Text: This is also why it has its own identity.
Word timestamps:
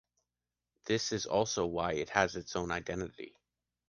This 0.85 1.11
is 1.11 1.27
also 1.27 1.67
why 1.67 1.93
it 1.93 2.09
has 2.09 2.35
its 2.35 2.55
own 2.55 2.71
identity. 2.71 3.37